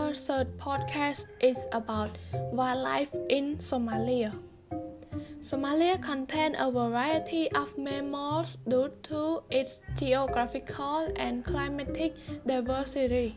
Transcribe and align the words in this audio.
Our 0.00 0.16
third 0.16 0.56
podcast 0.56 1.28
is 1.44 1.60
about 1.76 2.16
wildlife 2.32 3.12
in 3.28 3.58
Somalia. 3.60 4.32
Somalia 5.44 6.00
contains 6.00 6.56
a 6.58 6.72
variety 6.72 7.52
of 7.52 7.76
mammals 7.76 8.56
due 8.66 8.88
to 9.12 9.44
its 9.50 9.84
geographical 10.00 11.12
and 11.16 11.44
climatic 11.44 12.16
diversity. 12.48 13.36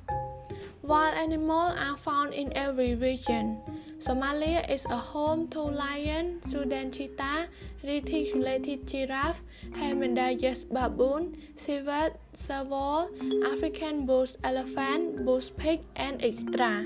Wild 0.84 1.16
animals 1.16 1.80
are 1.80 1.96
found 1.96 2.34
in 2.34 2.52
every 2.58 2.94
region. 2.96 3.58
Somalia 4.00 4.70
is 4.70 4.84
a 4.92 4.98
home 4.98 5.48
to 5.48 5.62
lion, 5.62 6.42
Sudan 6.44 6.92
cheetah, 6.92 7.48
reticulated 7.86 8.86
giraffe, 8.86 9.42
Hamadryas 9.80 10.68
baboon, 10.68 11.38
civet, 11.56 12.20
serval, 12.34 13.10
African 13.46 14.06
bush 14.06 14.36
elephant, 14.44 15.24
bush 15.24 15.52
pig, 15.56 15.80
and 15.96 16.22
extra. 16.22 16.86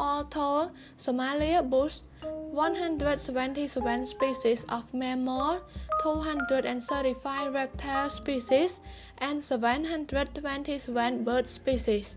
All 0.00 0.24
told, 0.24 0.72
Somalia 0.98 1.62
boasts 1.62 2.02
177 2.50 4.06
species 4.06 4.66
of 4.68 4.92
mammal, 4.92 5.62
235 6.02 7.54
reptile 7.54 8.10
species, 8.10 8.80
and 9.18 9.38
727 9.38 11.22
bird 11.22 11.48
species. 11.48 12.16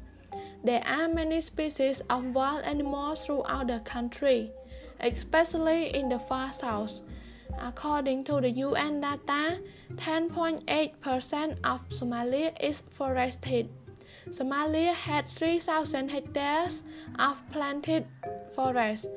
There 0.63 0.83
are 0.85 1.07
many 1.07 1.39
species 1.39 2.01
of 2.09 2.35
wild 2.35 2.63
animals 2.65 3.25
throughout 3.25 3.67
the 3.67 3.79
country, 3.79 4.51
especially 4.99 5.95
in 5.95 6.09
the 6.09 6.19
far 6.19 6.51
south. 6.51 7.01
According 7.57 8.25
to 8.25 8.41
the 8.41 8.51
UN 8.51 9.01
data, 9.01 9.61
10.8% 9.95 11.57
of 11.63 11.87
Somalia 11.89 12.51
is 12.61 12.83
forested. 12.89 13.69
Somalia 14.29 14.93
had 14.93 15.27
3,000 15.27 16.09
hectares 16.09 16.83
of 17.17 17.41
planted 17.51 18.05
forest. 18.53 19.07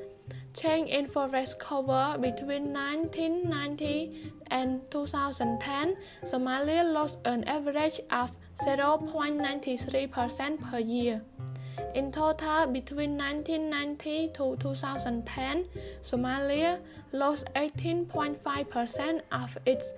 Change 0.54 0.90
in 0.90 1.08
forest 1.08 1.58
cover 1.58 2.16
between 2.20 2.72
1990 2.72 4.32
and 4.48 4.80
2010, 4.90 5.96
Somalia 6.24 6.84
lost 6.84 7.18
an 7.24 7.42
average 7.44 8.00
of 8.10 8.30
0.93% 8.60 10.70
per 10.70 10.78
year. 10.78 11.22
In 11.94 12.12
total, 12.12 12.66
between 12.66 13.16
1990 13.16 14.28
to 14.34 14.56
2010, 14.56 15.66
Somalia 16.02 16.80
lost 17.12 17.46
18.5% 17.54 19.20
of 19.32 19.58
its 19.66 19.92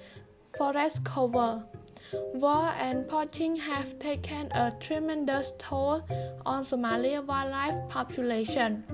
forest 0.56 1.04
cover. 1.04 1.64
War 2.34 2.72
and 2.78 3.08
poaching 3.08 3.56
have 3.56 3.98
taken 3.98 4.52
a 4.52 4.72
tremendous 4.78 5.52
toll 5.58 6.06
on 6.46 6.64
Somalia 6.64 7.24
wildlife 7.24 7.88
population. 7.88 8.84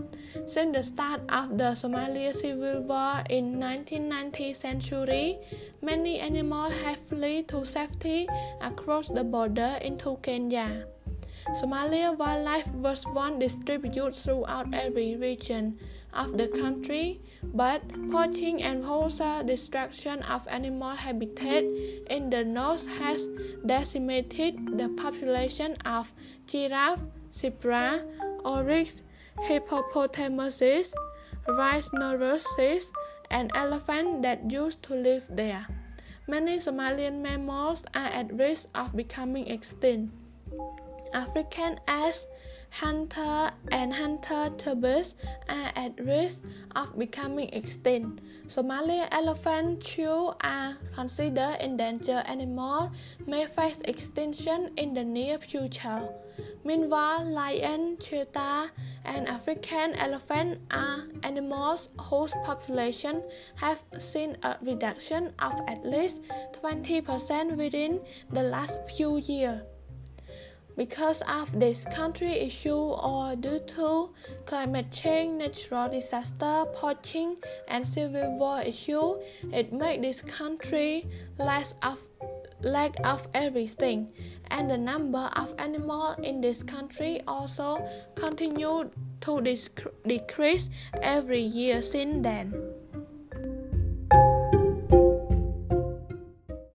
Since 0.46 0.76
the 0.76 0.82
start 0.82 1.20
of 1.28 1.58
the 1.58 1.74
Somalia 1.74 2.34
Civil 2.34 2.82
War 2.82 3.22
in 3.28 3.58
1990 3.58 4.54
century, 4.54 5.38
many 5.82 6.20
animals 6.20 6.72
have 6.84 7.00
fled 7.00 7.48
to 7.48 7.64
safety 7.64 8.28
across 8.60 9.08
the 9.08 9.24
border 9.24 9.78
into 9.82 10.18
Kenya. 10.22 10.86
Somalia 11.58 12.16
wildlife 12.16 12.68
was 12.74 13.04
once 13.08 13.40
distributed 13.42 14.14
throughout 14.14 14.72
every 14.72 15.16
region 15.16 15.78
of 16.12 16.38
the 16.38 16.46
country, 16.46 17.20
but 17.42 17.82
poaching 18.10 18.62
and 18.62 18.84
wholesale 18.84 19.42
destruction 19.42 20.22
of 20.22 20.46
animal 20.46 20.94
habitat 20.94 21.64
in 22.10 22.30
the 22.30 22.44
north 22.44 22.86
has 22.86 23.26
decimated 23.66 24.78
the 24.78 24.88
population 24.90 25.74
of 25.84 26.12
giraffe, 26.46 27.02
zebra, 27.32 28.04
oryx, 28.44 29.02
hippopotamuses, 29.42 30.94
rhinoceroses, 31.48 32.92
and 33.30 33.50
elephants 33.54 34.22
that 34.22 34.50
used 34.50 34.82
to 34.84 34.94
live 34.94 35.24
there. 35.30 35.66
Many 36.26 36.58
Somalian 36.58 37.20
mammals 37.22 37.82
are 37.94 38.06
at 38.06 38.32
risk 38.32 38.68
of 38.74 38.94
becoming 38.94 39.46
extinct. 39.48 40.14
African 41.12 41.80
ass, 41.88 42.26
hunter, 42.70 43.50
and 43.72 43.92
hunter 43.92 44.50
turbans 44.56 45.16
are 45.48 45.72
at 45.74 45.98
risk 45.98 46.40
of 46.76 46.96
becoming 46.96 47.48
extinct. 47.50 48.22
Somali 48.46 49.02
elephant 49.10 49.84
shrew 49.84 50.32
are 50.40 50.76
considered 50.94 51.56
endangered 51.60 52.22
animals 52.26 52.90
may 53.26 53.46
face 53.46 53.80
extinction 53.86 54.70
in 54.76 54.94
the 54.94 55.02
near 55.02 55.38
future. 55.38 56.08
Meanwhile, 56.64 57.24
lion, 57.26 57.98
cheetah, 57.98 58.70
and 59.04 59.28
African 59.28 59.94
elephant 59.94 60.60
are 60.70 61.04
animals 61.22 61.88
whose 62.00 62.32
population 62.44 63.22
have 63.56 63.82
seen 63.98 64.36
a 64.42 64.56
reduction 64.62 65.32
of 65.38 65.52
at 65.68 65.84
least 65.84 66.22
20% 66.62 67.56
within 67.56 68.00
the 68.30 68.42
last 68.42 68.78
few 68.90 69.18
years. 69.18 69.62
Because 70.76 71.20
of 71.28 71.58
this 71.58 71.84
country 71.92 72.32
issue 72.32 72.72
or 72.72 73.36
due 73.36 73.60
to 73.76 74.10
climate 74.46 74.90
change, 74.90 75.38
natural 75.38 75.90
disaster, 75.90 76.64
poaching, 76.74 77.36
and 77.68 77.86
civil 77.86 78.38
war 78.38 78.62
issue, 78.62 79.18
it 79.52 79.72
makes 79.72 80.00
this 80.00 80.22
country 80.22 81.06
less 81.38 81.74
of 81.82 81.98
lack 82.62 82.94
of 83.04 83.26
everything, 83.34 84.08
and 84.50 84.70
the 84.70 84.78
number 84.78 85.30
of 85.36 85.54
animals 85.58 86.16
in 86.22 86.40
this 86.40 86.62
country 86.62 87.20
also 87.26 87.86
continued 88.14 88.90
to 89.20 89.40
decrease 90.06 90.70
every 91.02 91.40
year 91.40 91.82
since 91.82 92.22
then. 92.22 92.54